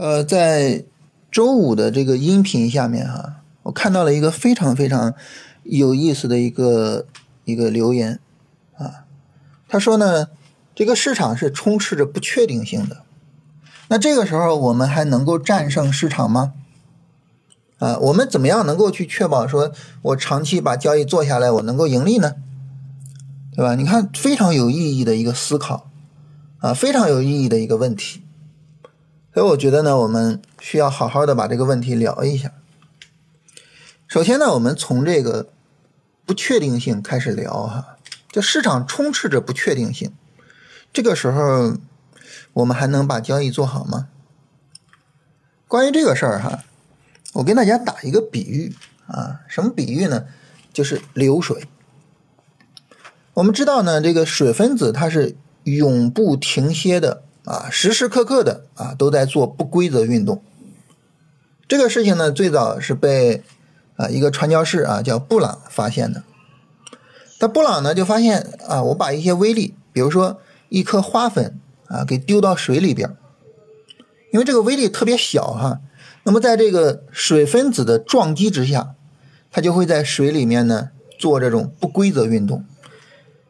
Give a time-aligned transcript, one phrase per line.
[0.00, 0.82] 呃，在
[1.30, 5.12] 周五的这个音频下面哈，我看到了一个非常非常
[5.62, 7.04] 有意思的一个
[7.44, 8.18] 一个留言
[8.78, 9.04] 啊，
[9.68, 10.28] 他说呢，
[10.74, 13.02] 这个市场是充斥着不确定性的，
[13.88, 16.54] 那这个时候我们还能够战胜市场吗？
[17.78, 22.36] 啊，我们怎么样能够去确保说我长期把交易做下来，我能够盈利呢？
[23.54, 23.74] 对吧？
[23.74, 25.90] 你看，非常有意义的一个思考
[26.60, 28.22] 啊，非常有意义的一个问题。
[29.32, 32.52] 所以我觉得呢，我们需要好好的把这个问题聊一下。
[34.08, 35.50] 首先呢，我们从这个
[36.26, 37.96] 不确定性开始聊哈，
[38.32, 40.12] 就市场充斥着不确定性，
[40.92, 41.76] 这个时候
[42.54, 44.08] 我们还能把交易做好吗？
[45.68, 46.64] 关于这个事儿哈，
[47.34, 48.74] 我跟大家打一个比喻
[49.06, 50.26] 啊，什么比喻呢？
[50.72, 51.68] 就是流水。
[53.34, 57.22] 我们知道呢，这个水分子它是永不停歇的。
[57.44, 60.42] 啊，时时刻刻的啊，都在做不规则运动。
[61.66, 63.42] 这个事情呢，最早是被
[63.96, 66.22] 啊一个传教士啊叫布朗发现的。
[67.38, 73.16] 那布朗呢就发现啊，我把一些微粒，比如说一颗花粉啊，给丢到水里边，
[74.32, 75.80] 因为这个微粒特别小哈，
[76.24, 78.94] 那么在这个水分子的撞击之下，
[79.50, 82.64] 它就会在水里面呢做这种不规则运动，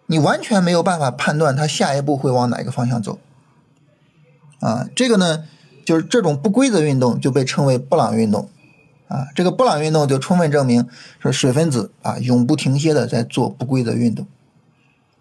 [0.07, 3.19] 你完全没有办法判断它下一步会往哪个方向走。
[4.61, 5.45] 啊，这个呢，
[5.85, 8.49] 就是这种不规则运动就被称为布朗运动，
[9.09, 10.87] 啊，这个布朗运动就充分证明
[11.19, 14.27] 说水分子啊永不停歇的在做不规则运动，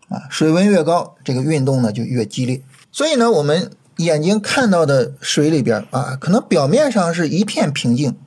[0.10, 2.62] 啊，水温越高，这个运动呢就越激烈。
[2.92, 8.18] 所以呢，我们眼睛看到的水里边啊，可能表面上是一片平静，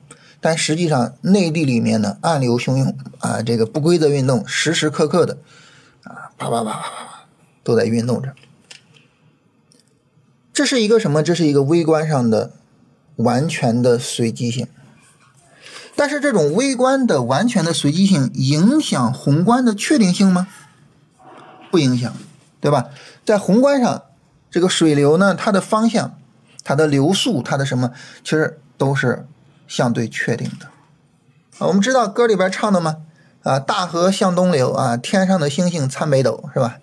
[0.41, 5.37] 但实际上内地里面呢暗流汹涌啊，这个不规则运动时时刻刻的
[6.03, 7.25] 啊啪啪啪啪啪啪
[7.63, 8.33] 都在运动着。
[10.53, 11.23] 这是一个什么？
[11.23, 12.51] 这是一个微观上的
[13.15, 14.67] 完全的随机性。
[15.95, 20.47] 但是这种微观的完全的随机性影响宏观的确定性吗？
[21.71, 22.13] 不影响，
[22.61, 22.89] 对吧？
[23.25, 24.03] 在宏观上，
[24.49, 26.17] 这个水流呢，它的方向、
[26.63, 27.91] 它的流速、它的什么，
[28.23, 29.27] 其实都是
[29.67, 30.67] 相对确定的。
[31.59, 32.97] 啊，我们知道歌里边唱的吗？
[33.43, 36.77] 啊，大河向东流啊，天上的星星参北斗，是吧？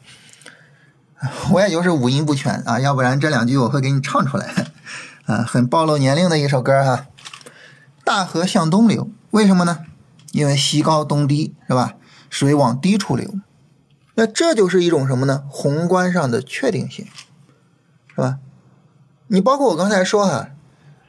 [1.53, 4.47] 我也就是五音不全啊，要不然这两句我会给你唱出来，
[5.27, 7.07] 啊，很暴露年龄的一首歌哈。
[8.05, 9.81] 大河向东流，为什么呢？
[10.33, 11.95] 因为西高东低，是吧？
[12.31, 13.35] 水往低处流，
[14.15, 15.45] 那这就是一种什么呢？
[15.49, 17.07] 宏观上的确定性，
[18.15, 18.39] 是吧？
[19.27, 20.51] 你包括我刚才说哈，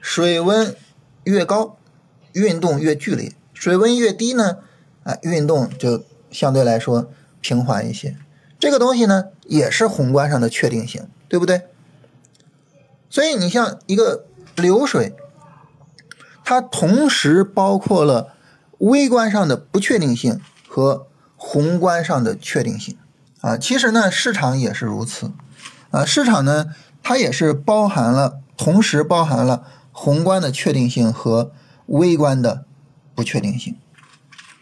[0.02, 0.76] 水温
[1.24, 1.78] 越高，
[2.34, 4.58] 运动越剧烈；水温越低呢，
[5.04, 8.18] 啊，运动就相对来说平缓一些。
[8.62, 11.64] 这个东西呢，也是宏观上的确定性，对不对？
[13.10, 15.16] 所以你像一个流水，
[16.46, 18.36] 它同时包括了
[18.78, 22.96] 微观上的不确定性和宏观上的确定性
[23.42, 23.58] 啊。
[23.58, 25.32] 其实呢，市场也是如此
[25.90, 26.06] 啊。
[26.06, 26.68] 市场呢，
[27.02, 31.52] 它也是包含了，同时包含了宏观的确定性和
[31.88, 32.66] 微观的
[33.16, 33.76] 不确定性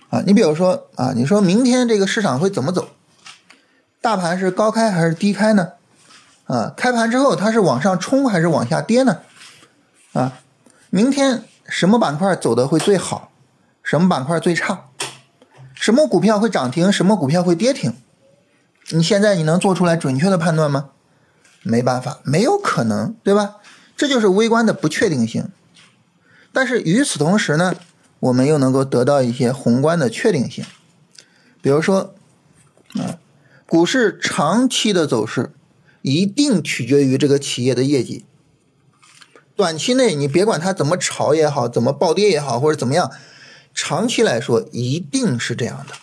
[0.10, 0.24] 啊。
[0.26, 2.88] 你比如说啊，你说明天这个市场会怎么走？
[4.02, 5.74] 大盘是高开还是低开呢？
[6.46, 9.20] 啊，开盘之后它是往上冲还是往下跌呢？
[10.14, 10.40] 啊，
[10.90, 13.32] 明天什么板块走的会最好？
[13.84, 14.86] 什么板块最差？
[15.74, 16.92] 什么股票会涨停？
[16.92, 17.94] 什么股票会跌停？
[18.92, 20.92] 你现在你能做出来准确的判断吗？
[21.62, 23.58] 没办法，没有可能，对吧？
[23.98, 25.50] 这就是微观的不确定性。
[26.54, 27.76] 但是与此同时呢，
[28.22, 30.66] 我们又能够得到一些宏观的确定性，
[31.62, 32.16] 比如说，
[32.96, 33.20] 啊。
[33.70, 35.52] 股市长期的走势
[36.02, 38.26] 一定取决于这个企业的业绩。
[39.56, 43.12] 短期内你别管它怎么炒也好，怎么暴跌也好，或者怎么样，
[43.72, 45.94] 长期来说一定是这样的。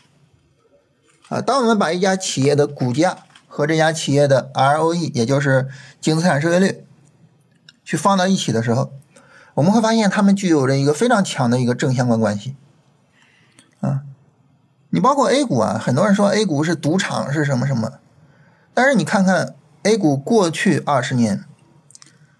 [1.28, 5.66] 啊，当我们把一家企业的股价和这家企业的 ROE，也就是
[6.00, 6.84] 净资产收益率，
[7.84, 8.92] 去放到一起的时候，
[9.54, 12.54] 我们会发现它们具有着一个非常强的一个正相关关系。
[14.90, 17.94] 你包括 A 股啊，很多人说 A 股是赌场是什么什么，
[18.72, 21.44] 但是你看看 A 股过去二十年，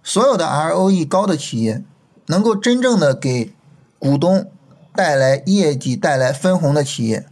[0.03, 1.83] 所有的 ROE 高的企业，
[2.27, 3.55] 能够真正的给
[3.99, 4.51] 股东
[4.95, 7.27] 带来业绩、带来分红的企业，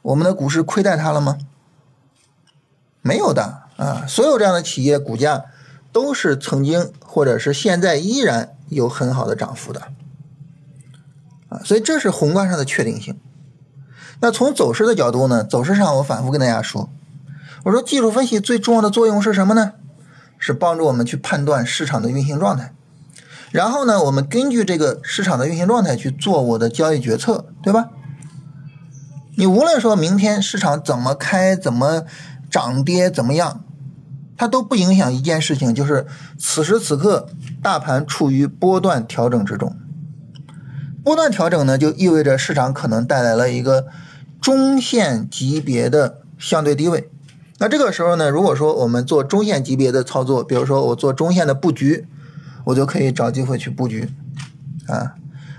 [0.00, 1.38] 我们的股市亏待它了吗？
[3.02, 5.44] 没有的啊，所有这样的企业股价
[5.92, 9.88] 都是曾经或者是现在依然有很好的涨幅的
[11.48, 13.20] 啊，所以这是宏观上的确定性。
[14.22, 15.42] 那从走势的角度呢？
[15.42, 16.88] 走势上，我反复跟大家说，
[17.64, 19.72] 我说技术分析最重要的作用是什么呢？
[20.38, 22.72] 是帮助我们去判断市场的运行状态。
[23.50, 27.88] 然后呢，我们根据这个市场的运行状态去做我的交易决策，对吧？
[29.36, 32.04] 你无论说明天市场怎么开、怎么
[32.48, 33.64] 涨跌、怎么样，
[34.36, 36.06] 它都不影响一件事情，就是
[36.38, 37.26] 此时此刻
[37.60, 39.76] 大盘处于波段调整之中。
[41.02, 43.86] 波段调整呢，就意味着市场可能带来了一个
[44.42, 47.08] 中线级别的相对低位。
[47.58, 52.06] 那这个时候呢，如果说我们做中线级别的操作，比如说我做中线的布局，
[52.64, 54.10] 我就可以找机会去布局
[54.88, 55.14] 啊。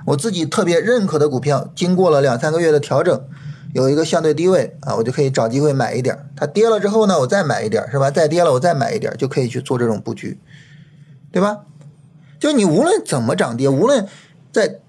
[0.07, 3.25] 我自己特别认可的股票，经过了两三个月的调整。
[3.74, 6.29] 有一个相对低位啊，我就可以找机会买一点。
[6.36, 8.12] 它跌了之后呢，我再买一点，是吧？
[8.12, 10.38] 再跌了，我再买一点，就可以去做这种布局，
[11.31, 11.62] 对吧？
[12.39, 14.07] 就你无论怎么涨跌，无论
[14.51, 14.79] 在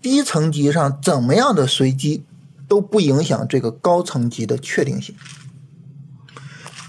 [0.00, 2.24] 低层级上怎么样的随机，
[2.74, 5.14] 都不影响这个高层级的确定性。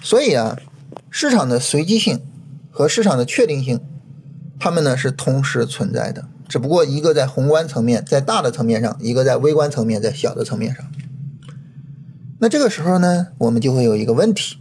[0.01, 0.57] 所以啊，
[1.11, 2.23] 市场的随机性
[2.71, 3.79] 和市场的确定性，
[4.59, 10.83] 它们呢是同时存在的，只不过一个在宏观层面，在大的层面上；一个在微观层面，在小的层面上。
[12.39, 14.57] 那这个时候呢，我们就会有一个问题，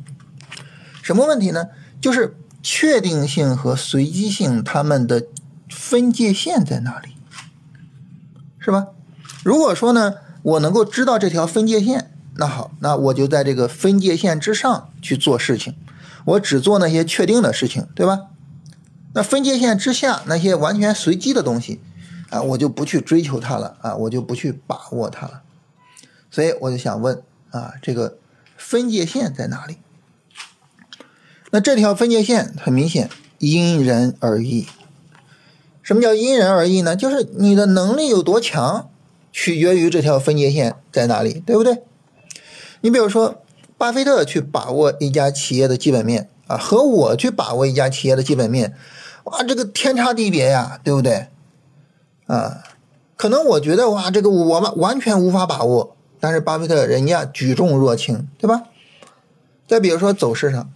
[1.00, 1.68] 什么问题呢？
[2.02, 5.26] 就是确定性和随机性它们的
[5.70, 7.16] 分界线在哪里，
[8.58, 8.88] 是吧？
[9.42, 10.12] 如果说呢，
[10.44, 15.74] 我能够知道这条分界线，那好，那我就在这个分界线之上去做事情，
[16.24, 18.26] 我只做那些确定的事情，对吧？
[19.14, 21.80] 那分界线之下那些完全随机的东西，
[22.30, 25.42] 啊，我就不去追求它了，啊，我就不去把握它了。
[26.30, 27.22] 所以我就想问。
[27.50, 28.18] 啊，这个
[28.56, 29.76] 分界线在哪里？
[31.52, 33.08] 那这条分界线很明显，
[33.38, 34.66] 因人而异。
[35.80, 36.96] 什么叫因人而异呢？
[36.96, 38.90] 就是你的能力有多强，
[39.36, 41.82] 取决于这条分界线在哪里，对不对？
[42.82, 43.42] 你比如说，
[43.76, 48.76] 巴菲特去把握一家企业的基本面啊，和我去把握一家企业的基本面，
[49.24, 51.26] 哇，这个天差地别呀，对不对？
[52.28, 52.62] 啊，
[53.16, 55.96] 可能我觉得哇，这个我们完全无法把握。
[56.20, 58.62] 但是巴菲特人家举重若轻，对吧？
[59.66, 60.70] 再比如说走势上，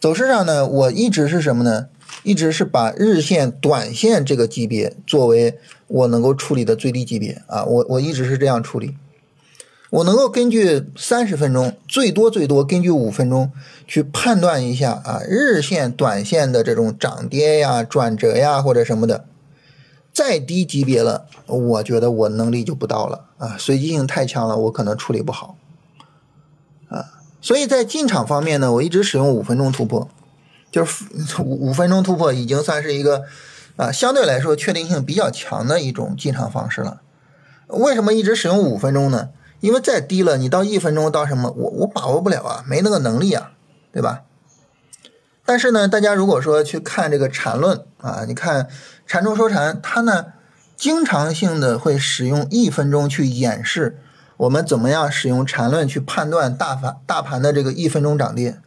[0.00, 1.88] 走势上呢，我一直是什么呢？
[2.22, 8.96] 一直是把日线、短线这个级别作为我能够处理的最低级别啊，我我一直是这样处理。
[9.90, 13.50] 我能够根据三十分钟，最多最多根据五分钟
[13.86, 19.24] 去判断一下啊，日线、短线的这种涨跌呀、转折呀或者什么的。
[20.12, 25.56] 再低级别了，我觉得我能力就不到了啊，随机性太强了，我可能处理不好
[26.88, 27.22] 啊。
[27.40, 30.10] 所以在进场方面呢，我一直使用五分钟突破，
[30.70, 31.04] 就是
[31.40, 33.24] 五五分钟突破已经算是一个
[33.76, 37.00] 啊相对来说确定性比较强的一种进场方式了。
[37.68, 39.30] 为什么一直使用五分钟呢？
[39.60, 43.52] 因为再低了，你到一分钟到什么，我我把握不了啊，没那个能力啊，
[43.92, 44.22] 对吧？
[45.44, 48.68] 但是呢，大家如果说去看这个缠论啊，你看
[49.06, 50.26] 缠中说禅，它呢
[50.76, 53.98] 经常性的会使用一分钟去演示
[54.36, 58.60] 我们怎么样使用缠论去判断大盘大盘的这个一分钟涨跌。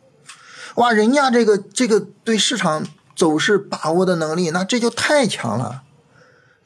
[0.75, 2.85] 哇，人家这个这个对市场
[3.15, 5.83] 走势把握的能力，那这就太强了。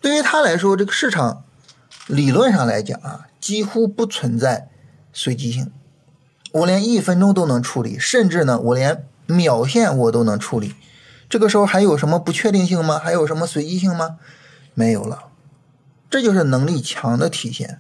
[0.02, 1.44] 对于他来说，这个市场
[2.07, 4.69] 理论上来讲啊，几乎不存在
[5.14, 5.71] 随机性，
[6.52, 9.07] 我连一分钟都能处理，甚至呢，我连。
[9.28, 10.76] 秒线我都能处理，
[11.28, 13.00] 这个时候还有什么不确定性吗？
[13.00, 14.19] 还有什么随机性吗？
[14.76, 15.30] 没有了，
[16.12, 17.80] 这就是能力强的体现，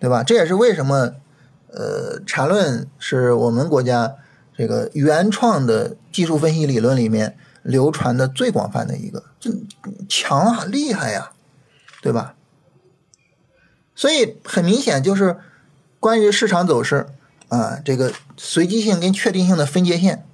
[0.00, 0.24] 对吧？
[0.24, 1.12] 这也是为什么，
[1.68, 4.16] 呃，缠论是我们国家
[4.56, 9.50] 这个原创的技术分析理论里面流传的最广泛的一个，这
[10.08, 11.32] 强啊，厉害呀，
[12.00, 12.34] 对吧？
[13.94, 15.36] 所以很明显就是
[16.00, 17.06] 关于市场走势
[17.48, 20.24] 啊，这个随机性跟确定性的分界线。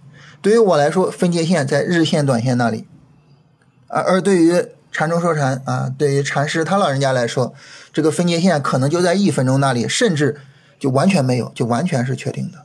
[0.41, 2.87] 对于我来说，分界线在日线、短线那里，
[3.89, 7.53] 而而对于禅中说禅啊，对于禅师他老人家来说，
[7.93, 10.41] 这个分界线可能就在一分钟那里，甚至
[10.79, 12.65] 就完全没有，就完全是确定的。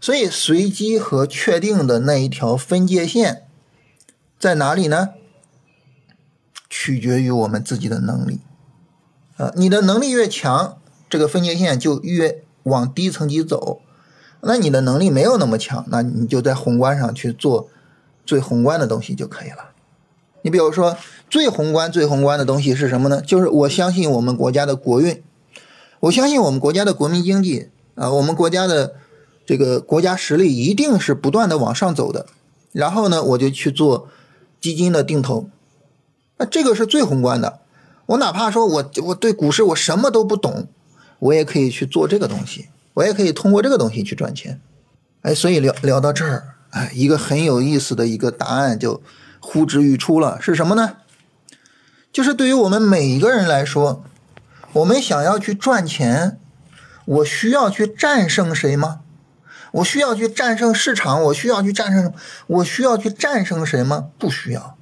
[0.00, 3.44] 所以，随机和确定的那一条分界线
[4.38, 5.10] 在哪里呢？
[6.68, 8.40] 取决于我们自己的能力。
[9.36, 13.80] 啊，你的能力越强，这个分界线就越往低层级走。
[14.42, 17.68] 那你的能力没有那么强，那你就在宏观上去做
[18.24, 19.70] 最宏观的东西就可以了。
[20.42, 20.96] 你比如说，
[21.28, 23.20] 最宏观、最宏观的东西是什么呢？
[23.20, 25.22] 就是我相信我们国家的国运，
[26.00, 28.94] 我相信我们国家的国民经济啊，我们国家的
[29.46, 32.26] 这个国家实力一定是不断的往上走的。
[32.72, 34.08] 然后呢，我就去做
[34.60, 35.48] 基金的定投，
[36.36, 37.60] 那这个是最宏观的。
[38.06, 40.68] 我哪怕说我我对股市我什么都不懂，
[41.20, 42.66] 我也可以去做这个东西。
[42.94, 44.58] 我也可以通过这个东西去赚钱，
[45.20, 49.02] 哎，所以聊聊到这儿，哎，一个很有意思的一个答案就
[49.38, 50.96] 呼之欲出了，是什么呢？
[52.10, 54.02] 就是对于我们每一个人来说，
[54.72, 56.38] 我们想要去赚钱，
[57.04, 59.00] 我需要去战胜谁吗？
[59.76, 61.22] 我需要去战胜市场？
[61.24, 62.12] 我需要去战胜？
[62.46, 64.06] 我需要去战胜谁吗？
[64.18, 64.76] 不需要。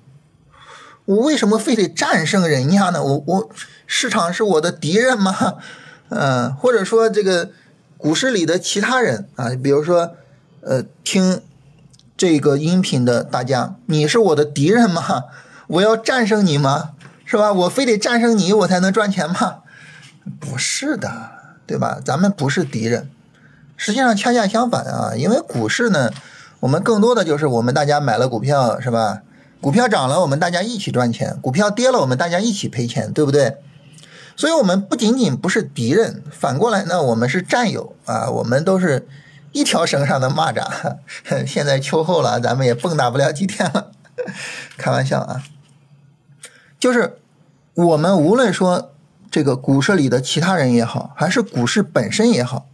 [1.07, 3.03] 我为什么非得战胜人家呢？
[3.03, 3.51] 我我
[3.87, 5.55] 市场是我的敌人吗？
[6.11, 7.51] 嗯，或者说这个
[7.97, 10.15] 股市里的其他人啊，比如说
[10.61, 11.43] 呃，听
[12.17, 15.25] 这个音频的大家，你是我的敌人吗？
[15.67, 16.91] 我要战胜你吗？
[17.25, 17.53] 是吧？
[17.53, 19.63] 我非得战胜你，我才能赚钱吗？
[20.39, 21.11] 不是的，
[21.67, 21.99] 对吧？
[22.05, 23.11] 咱们不是敌人，
[23.85, 26.11] 实际上恰恰相反啊，因为股市呢，
[26.61, 29.21] 我们更多的就是我们大家买了股票，是吧？
[29.61, 33.59] 股票涨了，我们大家一起赚钱；股票跌了，我们大家一起赔钱，对不对？
[34.37, 38.31] 所以，我们不仅仅不是敌人，反过来呢，我们是战友啊！
[38.31, 39.07] 我们都是
[39.53, 40.97] 一条绳上的蚂蚱。
[41.47, 43.91] 现在秋后了，咱们也蹦跶不了几天了，
[44.79, 45.43] 开玩笑啊！
[46.81, 47.19] 就是
[47.75, 48.93] 我们无论说
[49.31, 52.67] 这个股市里的其他人也好，还是股市本身也好，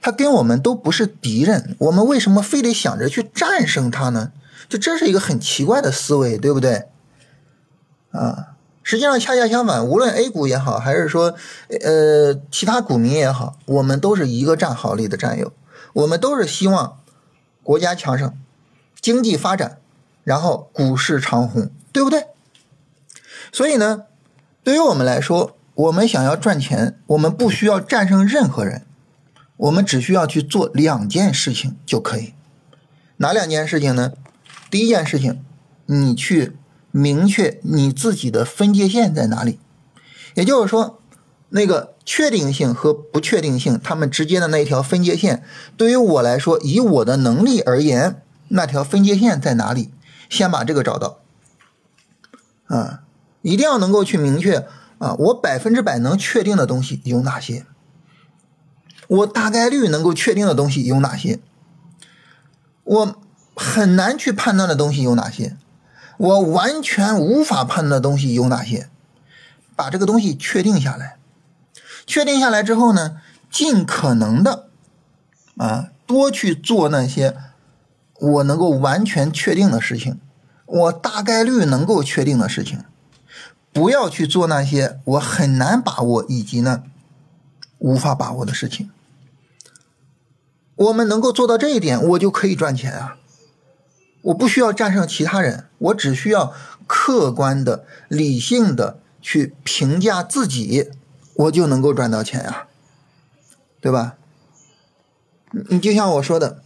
[0.00, 1.76] 他跟我们都不是敌人。
[1.78, 4.32] 我们为什么非得想着去战胜他呢？
[4.68, 6.86] 就这是一个很奇怪的思维，对不对？
[8.12, 11.34] 啊，实际上恰恰相反，无论 A 股也好，还是说
[11.68, 15.52] 呃其他股民也好，我们都是一个战壕里的战友，
[15.92, 16.98] 我们都是希望
[17.62, 18.32] 国家强盛、
[19.00, 19.78] 经济发展，
[20.22, 22.26] 然后股市长红，对不对？
[23.52, 24.04] 所以呢，
[24.62, 28.86] 对于我们来说，我们想要赚钱，我们不需要战胜任何人，
[29.60, 32.32] 我们只需要去做两件事情就可以。
[33.18, 34.12] 哪两件事情呢？
[34.70, 35.44] 第一件事情，
[35.84, 36.56] 你去
[36.90, 39.58] 明确你自己的分界线在哪里，
[40.34, 41.02] 也就是说，
[41.50, 45.42] 那个确定性和不确定性，它们之间的那一条分界线，
[45.76, 49.90] 对于我来说，以我的能力而言，那条分界线在哪里？
[50.30, 51.18] 先把这个找到，
[52.68, 53.02] 啊，
[53.42, 54.66] 一定要能够去明确
[54.98, 57.66] 啊，我百分之百能确定的东西有哪些？
[59.10, 61.38] 我大概率能够确定的东西有哪些？
[62.84, 63.16] 我。
[63.56, 65.54] 很难去判断的东西有哪些？
[66.16, 68.88] 我完全无法判断的东西有哪些？
[69.76, 71.18] 把这个东西确定下来。
[72.06, 74.68] 确定下来之后呢，尽可能的
[75.58, 77.36] 啊多去做那些
[78.18, 80.18] 我能够完全确定的事情，
[80.64, 82.82] 我大概率能够确定的事情，
[83.74, 86.84] 不要去做那些我很难把握以及呢
[87.76, 88.88] 无法把握的事情。
[90.80, 93.18] 我们能够做到这一点，我就可以赚钱啊。
[94.22, 96.54] 我不需要战胜其他人，我只需要
[96.86, 100.90] 客观的、理性的去评价自己，
[101.34, 102.66] 我就能够赚到钱呀，
[103.80, 104.16] 对吧？
[105.68, 106.62] 你就像我说的，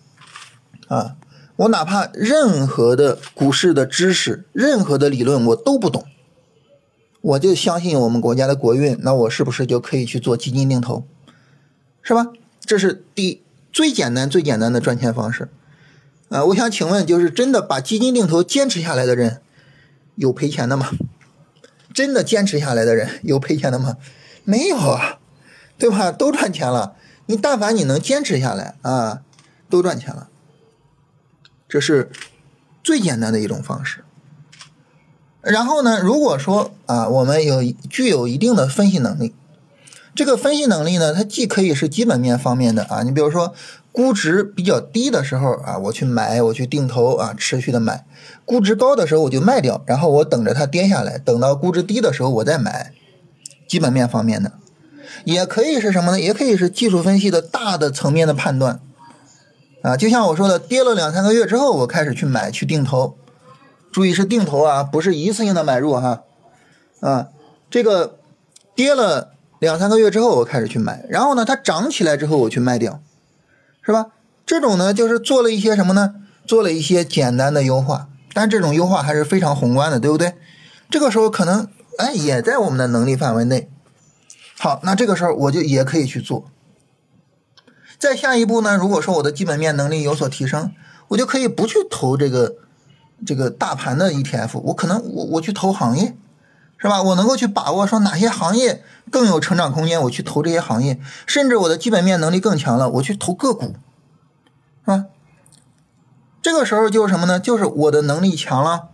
[0.87, 1.16] 啊，
[1.56, 6.04] 我哪怕任何的股市的知识、任何的理论我都不懂，
[7.21, 11.04] 我就相信我们国家的国运，那我是不是就可以去做基金定投，
[12.02, 12.28] 是吧？
[12.61, 13.42] 这是第
[13.74, 15.48] 最简单、最简单的赚钱方式。
[16.28, 19.42] 啊，我想请问，就是真的把基金定投坚持下来的人，
[20.14, 20.92] 有赔钱的吗？
[21.92, 23.96] 真的坚持下来的人有赔钱的吗？
[24.44, 25.18] 没有啊，
[25.76, 26.12] 对吧？
[26.12, 26.94] 都赚钱了。
[27.26, 29.22] 你但凡你能坚持下来啊，
[29.68, 30.28] 都赚钱了。
[31.68, 32.12] 这是
[32.84, 34.04] 最简单的一种方式。
[35.40, 39.34] 然后呢，如果说啊，我们有具有一定的分析能力，
[40.14, 43.54] 这个分析能力呢，它既可以是基本面方面的啊，你比如说。
[43.94, 47.99] 估值比较低的时候啊，我去买，我去定投啊，持续的买；
[48.44, 52.90] 估值高的时候我就卖掉，然后我等着它跌下来，等到估值低的时候我再买。
[53.68, 54.50] 基本面方面的，
[55.23, 56.18] 也可以是什么呢？
[56.21, 58.80] 也可以是技术分析的大的层面的判断
[59.83, 59.97] 啊。
[59.97, 63.16] 就像我说的，跌了两三个月之后，我开始去买去定投。
[63.92, 66.25] 注意是定投啊，不是一次性的买入哈。
[66.99, 67.28] 啊，
[67.71, 68.18] 这个
[68.75, 73.00] 跌了两三个月之后我开始去买，然后呢，它涨起来之后我去卖掉。
[73.87, 74.06] 是吧？
[74.46, 76.14] 这种呢，就是做了一些什么呢？
[76.46, 80.34] 做了一些简单的优化，但这种优化还是非常宏观的，对不对？
[80.88, 81.68] 这个时候可能
[81.99, 83.68] 哎也在我们的能力范围内。
[84.58, 86.46] 好，那这个时候我就也可以去做。
[87.99, 90.73] 再下一步呢，如果说我的基本面能力有所提升，
[91.08, 92.54] 我就可以不去投这个
[93.26, 96.16] 这个大盘的 ETF，我可能我我去投行业，
[96.78, 97.02] 是吧？
[97.02, 98.82] 我能够去把握说哪些行业。
[99.10, 105.04] 更有成长空间，我去投这些行业，甚至我的基本面能力更强了，我去投个股，是吧？
[106.42, 107.38] 这个时候就是什么呢？
[107.38, 108.88] 就是我的能力强了，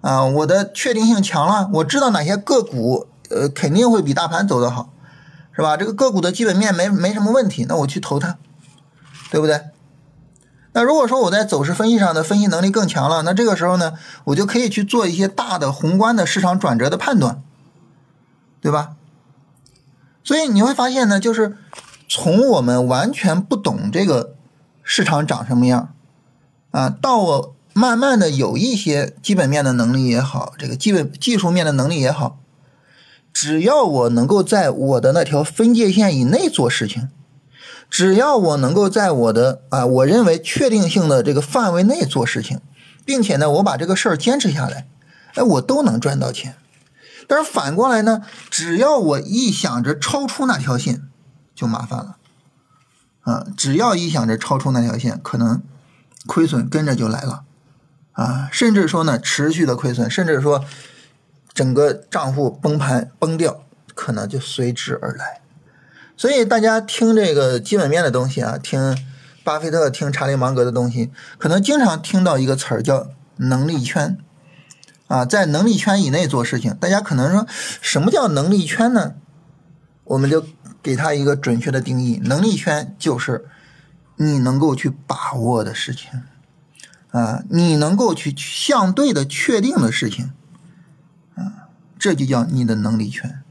[0.00, 4.90] 啊，我的确定性强了，我知道哪些个股，呃，肯定会比大盘走得好，
[5.52, 5.76] 是吧？
[5.76, 8.38] 这个个股的基本面没没什么问题，那我去投它，
[9.30, 9.60] 对不对？
[10.72, 17.42] 那如果说我在走势分析上的分析能力更强了，那这个时候呢，我就可以去做一些大的宏观的市场转折的判断，
[18.60, 18.92] 对吧？
[20.22, 21.56] 所以你会发现呢，就是
[22.08, 24.34] 从我们完全不懂这个
[24.84, 25.92] 市场长什么样
[26.70, 32.38] 啊，到我慢慢的有一些基本面的能力也好，这个基本技术面的能力也好，
[33.32, 37.08] 只要我能够在我的那条分界线以内做事情。
[37.90, 42.60] 只要我能够在我的啊，我认为确定性的这个范围内做事情，
[43.04, 44.86] 并且呢，我把这个事儿坚持下来，
[45.34, 46.54] 哎，我都能赚到钱。
[47.26, 51.02] 但是反过来呢，只要我一想着超出那条线，
[51.54, 52.16] 就麻烦了。
[53.22, 55.62] 啊，只要一想着超出那条线，可能
[56.26, 57.42] 亏损跟着就来了。
[58.12, 60.64] 啊，甚至说呢，持续的亏损，甚至说
[61.52, 65.40] 整个账户崩盘崩掉，可能就随之而来。
[66.20, 68.94] 所以大家听这个基本面的东西啊，听
[69.42, 74.18] 巴菲特、听查理芒格的东西，可能经常听到一个词儿叫能力圈
[75.06, 76.76] 啊，在能力圈以内做事情。
[76.78, 77.46] 大家可能说
[77.80, 79.14] 什么叫能力圈呢？
[80.04, 80.44] 我们就
[80.82, 83.46] 给他一个准确的定义：能力圈就是
[84.16, 86.10] 你能够去把握的事情
[87.12, 90.32] 啊，你能够去相对的确定的事情
[91.34, 93.42] 啊，这就叫你的能力圈。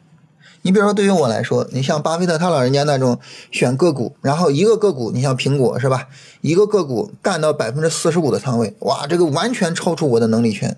[0.61, 3.17] 你比如说，对于我来说，你像巴菲特他老人家那种
[3.49, 6.07] 选个股，然后一个个股，你像苹果是吧？
[6.41, 10.77] 一个个股干到百分之四十五的仓位，哇，这个完全超出我的能力圈，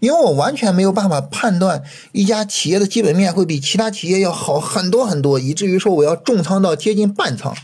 [0.00, 1.82] 因为我完全没有办法判断
[2.12, 7.54] 一家企业的基本面会比其他企业要好很多很多，以至于说我要重仓到接近半仓，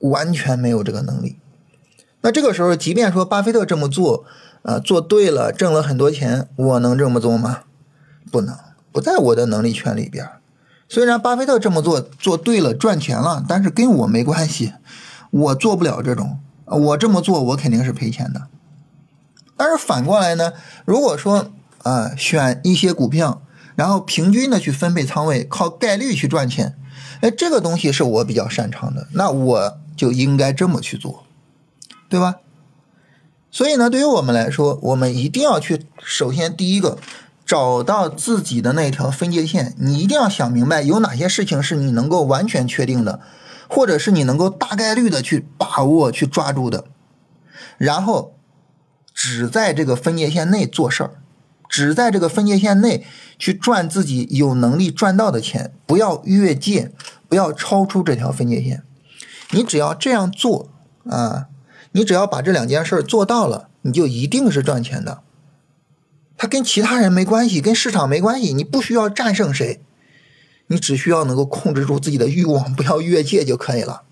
[0.00, 1.36] 完全没有这个能力。
[2.20, 4.24] 那这个时候，即便说巴菲特这么做，
[4.62, 7.60] 啊，做对了，挣了很多钱，我能这么做吗？
[8.30, 8.56] 不能，
[8.92, 10.28] 不在我的能力圈里边。
[10.92, 14.74] 虽然巴菲特这么做做对了赚钱了，但是跟我没关系，
[15.30, 16.38] 我做不了这种。
[16.66, 18.48] 我这么做我肯定是赔钱的。
[19.56, 20.52] 但是反过来呢，
[20.84, 21.50] 如果说
[21.82, 23.40] 啊选一些股票，
[23.74, 26.76] 然后平均的去分配仓位，靠概率去赚钱，
[27.22, 31.24] 哎，这个东西是我比较擅长的，那我就应该这么去做，
[32.10, 32.36] 对吧？
[33.50, 36.98] 所以呢，对于我们来说，我们一定要去，首先第一个。
[37.52, 43.20] 找到自己的那条分界线，你一定要想明白有哪些事情是你能够完全确定的，
[43.68, 46.86] 或者是你能够大概率的去把握、去抓住的。
[47.76, 48.36] 然后，
[49.12, 51.10] 只在这个分界线内做事儿，
[51.68, 53.04] 只在这个分界线内
[53.38, 56.90] 去赚自己有能力赚到的钱，不要越界，
[57.28, 58.82] 不要超出这条分界线。
[59.50, 60.70] 你只要这样做
[61.06, 61.48] 啊，
[61.90, 65.20] 你只要把这两件事做到了，你就一定是赚钱的。
[66.42, 68.52] 它跟其他人没关系，跟市场没关系。
[68.52, 69.80] 你不需要战胜谁，
[70.66, 74.02] 你只需要能够控制住自己的欲望，不要越界就可以了。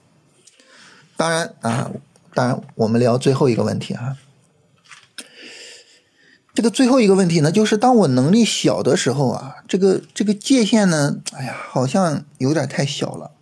[1.16, 1.90] 当然啊，
[2.32, 4.16] 当然，我们聊最后一个问题啊。
[6.54, 13.32] 这个最后一个问题呢，就是当我能力小的时候啊，这个这个界限呢，哎呀，好像有点太小了。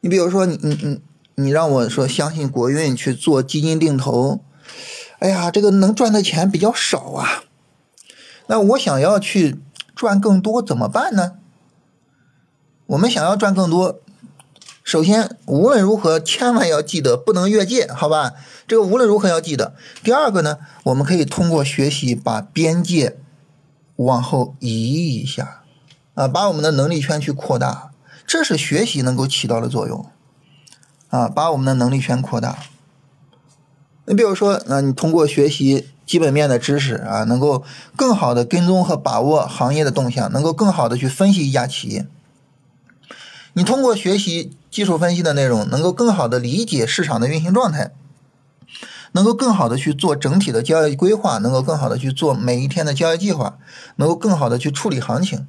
[0.00, 1.00] 你比如说，你你你
[1.34, 4.40] 你让我说相信国运去做基金定投，
[5.18, 7.44] 哎呀，这个能赚的钱比较少啊。
[8.46, 9.60] 那我想要去
[9.94, 11.32] 赚更多怎么办呢？
[12.86, 13.98] 我们想要赚更多，
[14.82, 18.32] 首先无论如何千万要记得不能越界，好吧？
[18.68, 19.74] 这个无论如何要记得。
[20.02, 23.16] 第二个呢，我们可以通过学习把边界
[23.96, 25.62] 往后移一下，
[26.14, 27.92] 啊，把我们的能力圈去扩大，
[28.26, 30.06] 这是学习能够起到的作用，
[31.08, 32.58] 啊，把我们的能力圈扩大。
[34.06, 35.88] 你比如说，那你通过学习。
[36.06, 37.64] 基本面的知识啊，能够
[37.96, 42.06] 更好的跟踪和把握行业的动向，能够更好的去分析一家企业。
[43.54, 47.92] 你通过学习技术分析的内容，能够更好的理解市场的运行状态，
[49.12, 53.56] 能够更好的去做整体的交易规划，能够更好的去做每一天的交易计划，
[53.96, 55.46] 能够更好的去处理行情。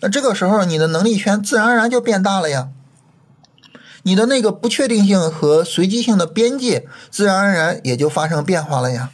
[0.00, 2.68] 那这个时候，你的能力圈自然而然就变大了呀。
[4.04, 9.10] 你的那个不确定性和随机性的边界，自然而然也就发生变化了呀。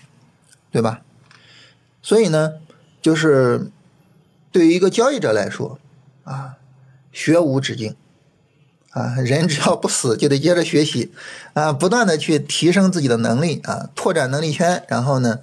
[0.73, 1.03] 对吧？
[2.01, 2.53] 所以呢，
[3.03, 3.73] 就是
[4.53, 5.81] 对于一个交易者来说，
[6.23, 6.59] 啊，
[7.11, 7.97] 学无止境，
[8.91, 11.13] 啊，人只要不死就得接着学习，
[11.55, 15.41] 啊，不断的去提升自己的能力，啊，拓展能力圈，然后呢，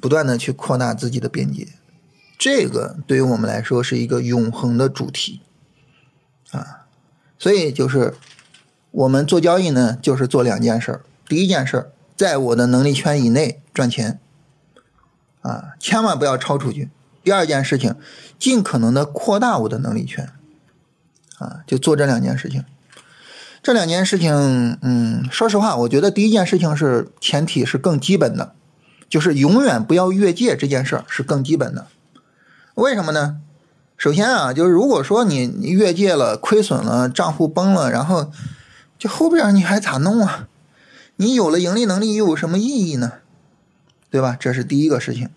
[0.00, 1.68] 不断的去扩大自己的边界，
[2.38, 5.42] 这个对于我们来说是一个永恒的主题，
[6.52, 6.86] 啊，
[7.38, 8.14] 所以就是
[8.92, 14.20] 我们做交易呢，就是做两件事，第一件事，在我的能力圈以内赚钱。
[15.40, 16.88] 啊，千万不要超出去。
[17.24, 17.96] 第二件事情，
[18.38, 20.28] 尽可能的扩大我的能力圈。
[21.38, 22.64] 啊，就做这两件事情。
[23.62, 28.52] 这两件事情，嗯，说实话，我觉得第一件事情是前提是更基本的，
[29.08, 31.86] 就是永远不要越界这件事是更基本的。
[32.74, 33.40] 为什么呢？
[33.96, 38.30] 首先啊，就是如果说你越界了、亏损了、账户崩了，然后
[39.02, 40.46] 这后边你还咋弄啊？
[41.16, 43.14] 你有了盈利能力又有什么意义呢？
[44.12, 44.36] 对吧？
[44.38, 45.28] 这是第一个事情。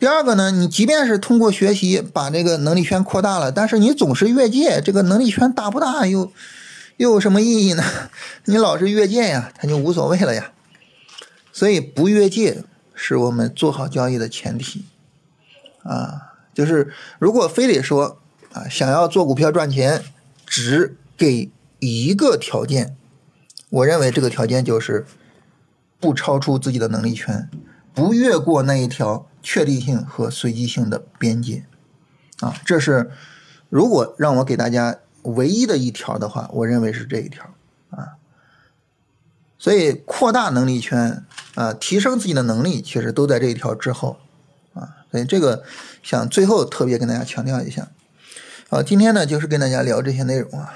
[0.00, 6.32] 第二个呢，你即便是通过学习把这个能力圈扩大了，但是你总是越界，这个能力圈大不大又
[6.96, 7.84] 又有什么意义呢？
[8.46, 10.50] 你老是越界呀，它就无所谓了呀。
[11.52, 14.84] 所以不越界是我们做好交易的前提
[15.84, 16.32] 啊。
[16.52, 18.18] 就是如果非得说
[18.52, 20.02] 啊，想要做股票赚钱，
[20.44, 22.96] 只给一个条件，
[23.70, 25.06] 我认为这个条件就是
[26.00, 27.48] 不超出自己的能力圈，
[27.94, 29.28] 不越过那一条。
[29.48, 31.66] 确定性和随机性的边界，
[32.40, 33.12] 啊，这是
[33.68, 37.54] 如果让我给大家唯一的一条的话，我认为是这一条
[37.90, 38.18] 啊。
[39.56, 44.18] 所以扩大能力圈啊，提升自己的能力，其实都在这一条之后
[44.74, 45.06] 啊。
[45.12, 45.62] 所以这个
[46.02, 47.86] 想最后特别跟大家强调一下。
[48.68, 50.74] 好，今天呢就是跟大家聊这些内容啊。